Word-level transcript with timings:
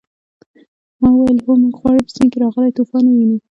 ما 0.99 1.07
وویل 1.13 1.39
هو 1.45 1.53
موږ 1.61 1.73
غواړو 1.81 2.05
په 2.05 2.11
سیند 2.15 2.29
کې 2.31 2.39
راغلی 2.43 2.71
طوفان 2.77 3.03
ووینو. 3.07 3.37